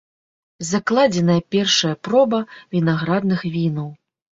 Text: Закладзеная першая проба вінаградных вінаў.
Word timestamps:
Закладзеная 0.69 1.37
першая 1.57 1.95
проба 2.11 2.43
вінаградных 2.77 3.51
вінаў. 3.57 3.99